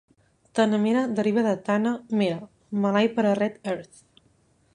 Tanamera 0.59 1.03
deriva 1.19 1.43
de 1.49 1.53
"Tanah 1.69 1.93
Merah", 2.21 2.49
malai 2.87 3.15
per 3.19 3.27
a 3.27 3.37
Red 3.43 3.61
Earth. 3.77 4.07